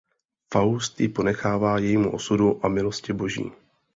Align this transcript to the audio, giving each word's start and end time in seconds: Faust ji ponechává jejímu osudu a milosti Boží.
Faust 0.53 0.99
ji 1.01 1.07
ponechává 1.07 1.79
jejímu 1.79 2.11
osudu 2.13 2.65
a 2.65 2.69
milosti 2.69 3.13
Boží. 3.13 3.51